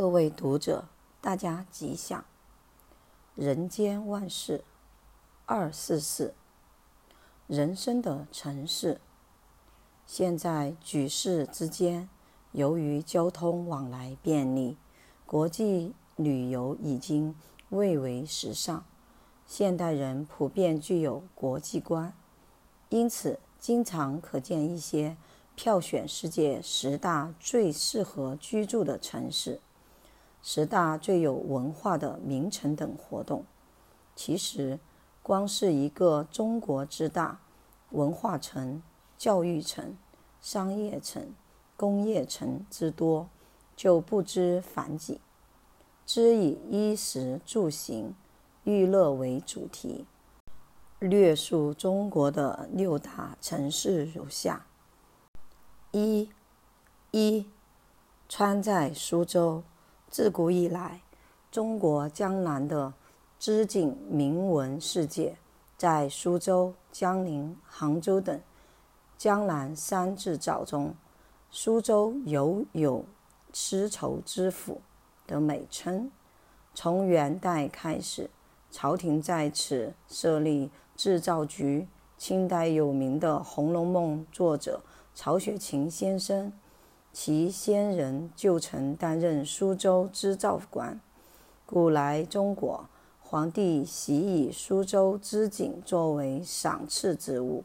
[0.00, 0.86] 各位读者，
[1.20, 2.24] 大家吉祥。
[3.34, 4.64] 人间万事，
[5.44, 6.32] 二四四。
[7.46, 8.98] 人生的城市，
[10.06, 12.08] 现在举世之间，
[12.52, 14.78] 由于交通往来便利，
[15.26, 17.34] 国际旅游已经
[17.68, 18.82] 蔚为时尚。
[19.46, 22.14] 现代人普遍具有国际观，
[22.88, 25.18] 因此经常可见一些
[25.54, 29.60] 票选世界十大最适合居住的城市。
[30.42, 33.44] 十大最有文化的名城等活动，
[34.16, 34.80] 其实
[35.22, 37.40] 光是一个中国之大，
[37.90, 38.82] 文化城、
[39.18, 39.96] 教育城、
[40.40, 41.34] 商业城、
[41.76, 43.28] 工业城之多，
[43.76, 45.20] 就不知凡几。
[46.06, 48.14] 只以衣食住行、
[48.64, 50.06] 娱乐为主题，
[50.98, 54.66] 略述中国的六大城市如下：
[55.92, 56.30] 一、
[57.10, 57.46] 一
[58.28, 59.62] 川在苏州。
[60.10, 61.02] 自古以来，
[61.52, 62.92] 中国江南的
[63.38, 65.36] 织锦铭文世界，
[65.78, 68.40] 在苏州、江宁、杭州等
[69.16, 70.92] 江南三制造中，
[71.52, 73.04] 苏州犹有
[73.54, 74.80] “丝绸之府”
[75.28, 76.10] 的美称。
[76.74, 78.28] 从元代开始，
[78.72, 81.86] 朝廷在此设立制造局。
[82.18, 84.82] 清代有名的《红楼梦》作者
[85.14, 86.52] 曹雪芹先生。
[87.12, 91.00] 其先人就曾担任苏州织造官。
[91.66, 92.88] 古来中国
[93.20, 97.64] 皇帝喜以苏州织锦作为赏赐之物，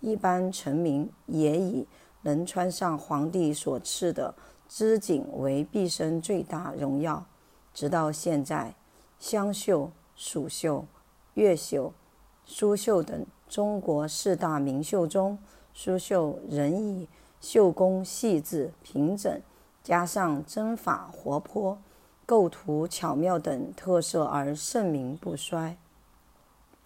[0.00, 1.86] 一般臣民也以
[2.22, 4.34] 能穿上皇帝所赐的
[4.68, 7.24] 织锦为毕生最大荣耀。
[7.72, 8.74] 直到现在，
[9.18, 10.84] 湘绣、蜀绣、
[11.34, 11.92] 越绣、
[12.44, 15.38] 苏绣等中国四大名绣中，
[15.74, 17.08] 苏绣仍以
[17.40, 19.40] 绣工细致平整，
[19.82, 21.78] 加上针法活泼、
[22.24, 25.76] 构图巧妙等特色而盛名不衰。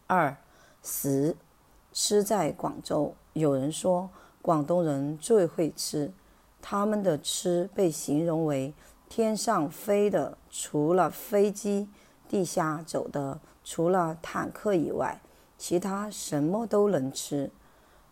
[0.06, 0.36] 二、
[0.82, 1.36] 食，
[1.92, 4.10] 吃在广州，有人说
[4.42, 6.12] 广东人最会吃，
[6.60, 8.74] 他们的吃被形容为
[9.08, 11.88] 天上飞的除了飞机，
[12.28, 15.20] 地下走的除了坦克以外，
[15.56, 17.50] 其他什么都能吃。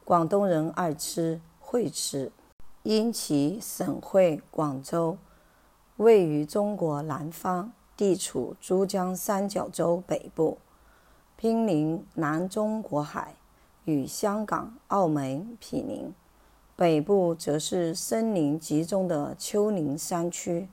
[0.05, 2.33] 广东人爱吃，会吃。
[2.83, 5.19] 因其省会广州
[5.99, 10.57] 位于中国南方，地处珠江三角洲北部，
[11.37, 13.35] 濒临南中国海，
[13.85, 16.15] 与香港、澳门毗邻；
[16.75, 20.69] 北部则是森林集中的丘陵山区，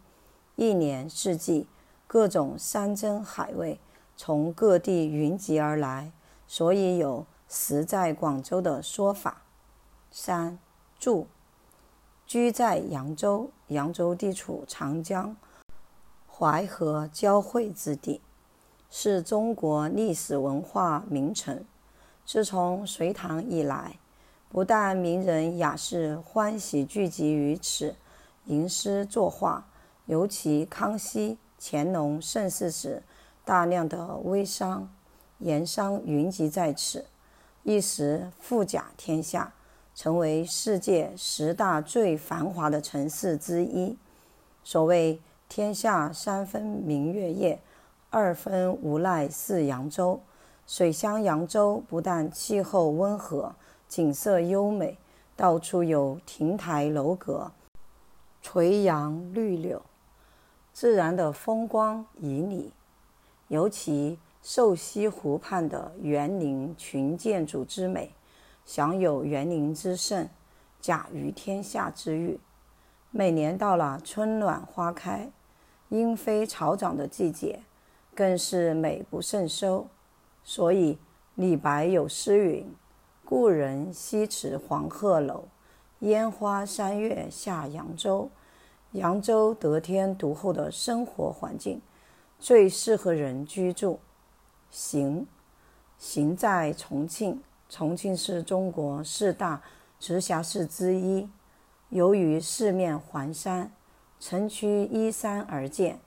[0.56, 1.67] 一年四季
[2.07, 3.77] 各种山珍海味
[4.16, 6.13] 从各地云集而来，
[6.47, 9.41] 所以有“食在广州”的说法。
[10.09, 10.57] 三
[11.00, 11.28] 住。
[12.28, 15.38] 居在扬州，扬州地处长江、
[16.28, 18.19] 淮河交汇之地，
[18.89, 21.63] 是中国历史文化名城。
[22.25, 24.00] 自从隋唐以来，
[24.50, 27.95] 不但名人雅士欢喜聚集于此，
[28.45, 29.67] 吟诗作画，
[30.07, 33.03] 尤其康熙、乾隆盛世时，
[33.44, 34.91] 大量的微商、
[35.38, 37.06] 盐商云集在此，
[37.62, 39.53] 一时富甲天下。
[39.95, 43.97] 成为世界十大最繁华的城市之一。
[44.61, 47.61] 所谓“天下三分明月夜，
[48.09, 50.19] 二分无赖是扬州”。
[50.67, 53.56] 水乡扬州不但气候温和，
[53.88, 54.97] 景色优美，
[55.35, 57.51] 到处有亭台楼阁、
[58.41, 59.81] 垂杨绿柳，
[60.73, 62.72] 自然的风光旖旎。
[63.47, 68.12] 尤其瘦西湖畔的园林群建筑之美。
[68.65, 70.27] 享有园林之胜、
[70.81, 72.39] 甲于天下之誉。
[73.11, 75.31] 每年到了春暖花开、
[75.89, 77.61] 莺飞草长的季节，
[78.13, 79.87] 更是美不胜收。
[80.43, 80.97] 所以
[81.35, 82.75] 李白有诗云
[83.23, 85.45] ：“故人西辞黄鹤楼，
[85.99, 88.29] 烟花三月下扬州。”
[88.91, 91.81] 扬州得天独厚的生活环境，
[92.39, 94.00] 最适合人居住。
[94.71, 95.27] 行，
[95.97, 97.44] 行在重庆。
[97.77, 99.62] 重庆是中国四大
[100.00, 101.27] 直辖市之一，
[101.89, 103.69] 由于四面环山，
[104.18, 106.00] 城区依山而建，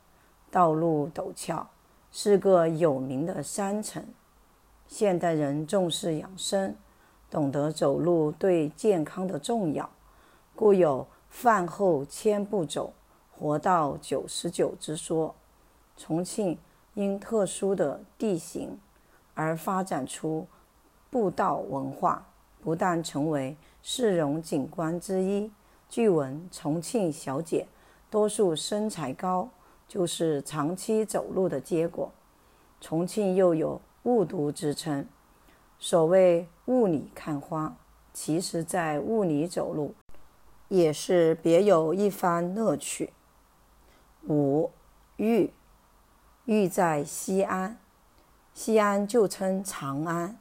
[0.51, 1.69] 道路陡峭，
[2.11, 4.03] 是个有名的山城。
[4.87, 6.75] 现代人重视养生，
[7.31, 9.91] 懂得走路对健康的重要，
[10.57, 12.95] 故有“饭后千步走，
[13.31, 15.35] 活到九十九”之说。
[15.99, 16.57] 重庆
[16.95, 18.81] 因特殊的地形
[19.35, 20.47] 而发展出。
[21.11, 22.27] 步道文化
[22.61, 25.51] 不但成为市容景观之一，
[25.89, 27.67] 据闻重庆小姐
[28.11, 29.49] 多数身材高，
[29.87, 32.11] 就是长期走路的结果。
[32.81, 35.07] 重庆又有雾都之称，
[35.79, 37.77] 所谓雾里看花，
[38.13, 39.95] 其实在雾里走路
[40.69, 43.13] 也是别有一番乐趣。
[44.29, 44.71] 五
[45.17, 45.51] 玉，
[46.45, 47.79] 玉在西安，
[48.53, 50.39] 西安就称长安，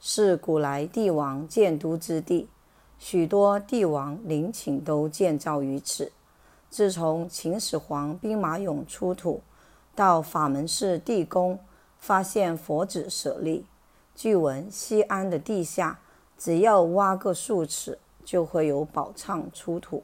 [0.00, 2.48] 是古来帝王建都之地，
[2.98, 6.10] 许多帝王陵寝都建造于此。
[6.68, 9.42] 自从秦始皇兵马俑出土，
[9.94, 11.58] 到法门寺地宫。
[12.02, 13.66] 发现佛指舍利，
[14.14, 16.00] 据闻西安的地下
[16.38, 20.02] 只要挖个数尺，就会有宝藏出土，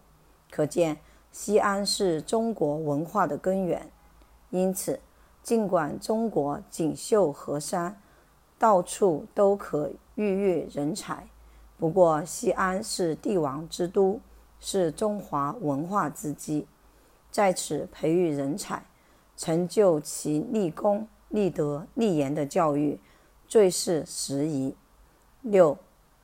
[0.51, 0.99] 可见
[1.33, 3.91] 西安是中国文化的根源。
[4.51, 5.01] 因此，
[5.43, 7.99] 尽管中国锦绣河山，
[8.59, 11.27] 到处都可孕育人才，
[11.79, 14.21] 不过西安是帝王之都，
[14.61, 16.67] 是中华文化之基，
[17.31, 18.83] 在此培育人才，
[19.37, 21.07] 成就其立功。
[21.31, 22.99] 立德立言的教育
[23.49, 24.75] 最是时宜。
[25.43, 25.77] 六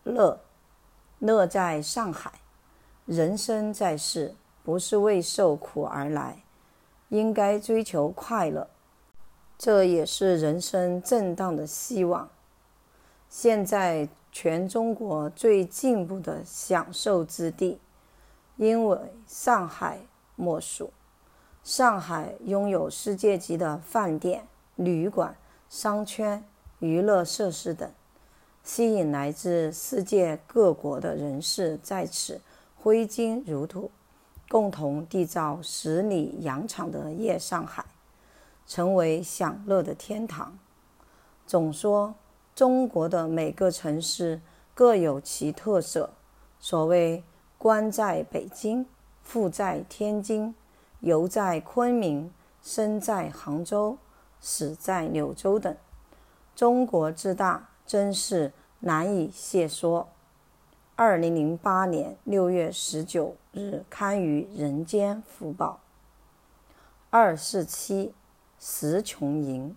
[0.04, 0.40] 乐，
[1.18, 2.32] 乐在上海。
[3.04, 4.32] 人生在世，
[4.62, 6.40] 不是为受苦而来，
[7.08, 8.66] 应该追求快乐，
[9.64, 12.28] 这也是人生正当的希望。
[13.28, 17.78] 现在全中国最进步的享受之地，
[18.56, 18.98] 因为
[19.28, 20.00] 上海
[20.34, 20.92] 莫属。
[21.62, 24.44] 上海拥有世界级的饭店。
[24.74, 25.32] 旅馆、
[25.68, 26.42] 商圈、
[26.80, 27.88] 娱乐设施等，
[28.64, 32.40] 吸引来自世界各国的人士在此
[32.74, 33.88] 挥金如土，
[34.48, 37.84] 共同缔造十里洋场的夜上海，
[38.66, 40.58] 成为享乐的天堂。
[41.46, 42.14] 总说
[42.54, 44.40] 中国的每个城市
[44.74, 46.10] 各有其特色，
[46.58, 47.22] 所谓
[47.58, 48.86] 官在北京，
[49.22, 50.54] 富在天津，
[51.00, 52.32] 游在昆明，
[52.62, 53.98] 生在杭州。
[54.44, 55.76] 死在柳州等，
[56.56, 60.08] 中国之大，真是难以细说。
[60.96, 65.78] 二零零八年六月十九日刊于《人间福报》。
[67.10, 68.12] 二四七，
[68.64, 69.74] 石琼营。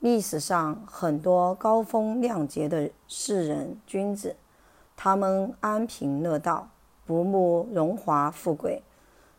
[0.00, 4.34] 历史上很多高风亮节的士人君子，
[4.96, 6.70] 他们安贫乐道，
[7.06, 8.82] 不慕荣华富贵。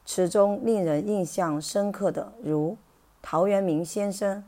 [0.05, 2.77] 其中令人印象深刻的，如。
[3.21, 4.41] 陶渊明先生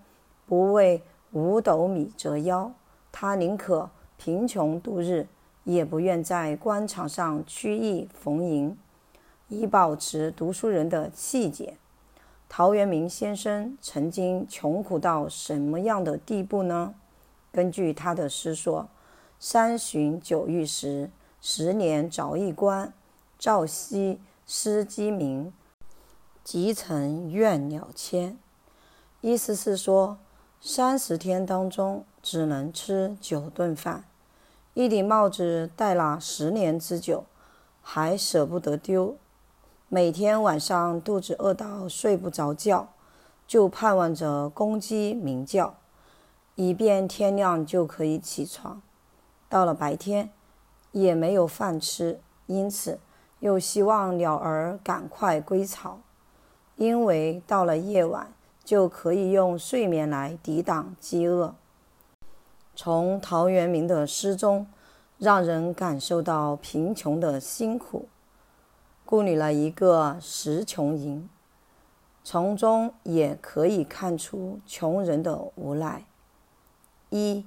[0.47, 1.03] 不为
[1.33, 2.71] 五斗米折腰，
[3.11, 5.27] 他宁可贫穷度日，
[5.65, 8.77] 也不愿在官场上曲意逢迎，
[9.49, 11.75] 以保持读书人的气节。
[12.53, 16.93] 陶渊明先生曾经穷苦到什么样的地步呢？
[17.49, 18.89] 根据他的诗说
[19.39, 21.09] ：“三旬酒欲食，
[21.39, 22.91] 十年早易官。
[23.39, 25.53] 朝夕思鸡鸣，
[26.43, 28.37] 夕成怨鸟迁。”
[29.21, 30.17] 意思是说，
[30.59, 34.03] 三十天当中只能吃九顿饭，
[34.73, 37.23] 一顶帽子戴了十年之久，
[37.81, 39.15] 还舍不得丢。
[39.93, 42.87] 每天晚上肚子饿到睡不着觉，
[43.45, 45.75] 就盼望着公鸡鸣叫，
[46.55, 48.81] 以便天亮就可以起床。
[49.49, 50.29] 到了白天，
[50.93, 52.99] 也没有饭吃，因此
[53.41, 55.99] 又希望鸟儿赶快归巢，
[56.77, 58.31] 因为到了夜晚。
[58.63, 61.55] 就可以用睡眠来抵挡饥饿。
[62.75, 64.67] 从陶渊明的诗中，
[65.17, 68.07] 让人感受到贫穷的辛苦，
[69.11, 71.27] 故立了一个石穷营。
[72.23, 76.05] 从中也可以看出穷人的无奈：
[77.09, 77.45] 一、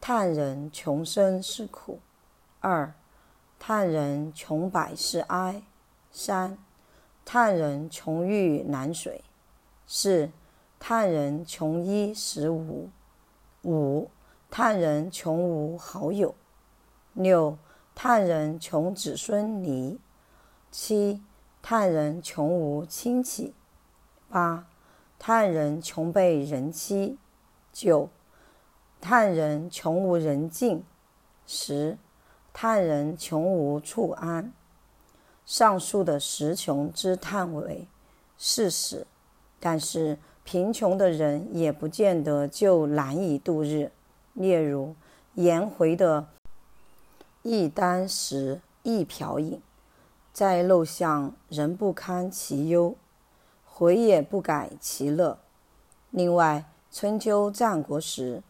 [0.00, 1.98] 叹人穷生是苦；
[2.60, 2.94] 二、
[3.58, 5.64] 叹人穷百是哀；
[6.10, 6.56] 三、
[7.26, 9.22] 叹人穷遇难水。
[9.86, 10.30] 四、
[10.78, 12.88] 叹人穷衣食无；
[13.64, 14.08] 五、
[14.50, 16.30] 叹人穷无好友；
[17.12, 17.58] 六、
[17.94, 19.98] 叹人穷子孙离；
[20.70, 21.22] 七、
[21.62, 23.52] 叹人穷无亲戚；
[24.28, 24.66] 八、
[25.18, 27.16] 叹人穷被人欺；
[27.72, 28.08] 九、
[29.00, 30.82] 叹人穷无人敬；
[31.46, 31.96] 十、
[32.52, 34.52] 叹人穷无处安。
[35.44, 37.86] 上述的十穷之叹为
[38.36, 39.06] 事实。
[39.58, 43.90] 但是贫穷的人也不见得就难以度日。
[44.34, 44.94] 例如
[45.34, 46.28] 颜回的
[47.42, 49.60] “一簞食，一瓢饮”，
[50.36, 52.94] 在陋巷仍不堪其忧，
[53.64, 55.38] 回也不改其乐。
[56.10, 58.42] 另外，春秋战国时，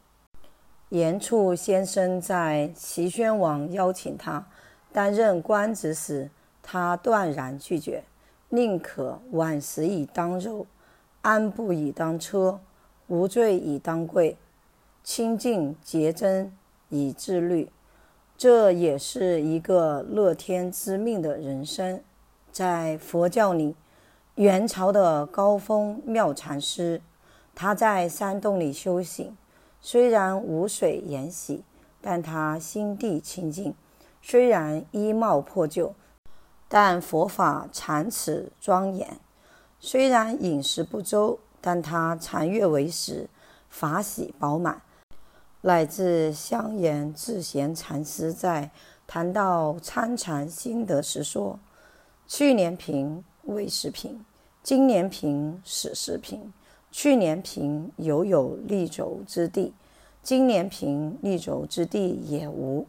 [0.89, 4.45] 颜处先生在齐宣王邀请他
[4.93, 6.29] 担任官职时，
[6.61, 8.03] 他断然拒绝，
[8.49, 10.67] 宁可晚食以当肉。
[11.23, 12.59] 安步以当车，
[13.07, 14.37] 无罪以当贵，
[15.05, 16.53] 清净洁真
[16.89, 17.71] 以自律。
[18.39, 22.03] 这也是一个乐天知命的人生。
[22.53, 23.75] 在佛教里，
[24.35, 27.01] 元朝的高峰妙禅师，
[27.55, 29.35] 他在山洞里修行，
[29.81, 31.65] 虽然无水沿洗，
[32.03, 33.73] 但他心地清净；
[34.21, 35.95] 虽然衣帽破旧，
[36.69, 39.09] 但佛法禅齿庄严；
[39.81, 43.31] 虽然饮食不周，但他禅悦为食，
[43.71, 44.83] 法喜饱满。
[45.67, 48.71] 乃至香严智贤禅师在
[49.05, 51.59] 谈到参禅心得时说
[52.29, 54.25] ：“去年贫未是贫，
[54.63, 56.53] 今年贫始是贫。
[56.93, 59.75] 去年贫犹有立足之地，
[60.23, 62.87] 今年贫立足之地也无。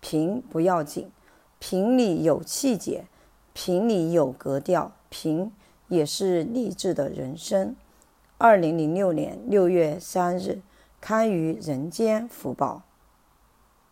[0.00, 1.10] 贫不要紧，
[1.58, 3.04] 贫里有气节，
[3.52, 5.52] 贫里有格调，贫
[5.88, 7.76] 也是励志的人生。”
[8.38, 10.62] 二零零六年六月三日。
[11.06, 12.82] 堪于《人间福报》。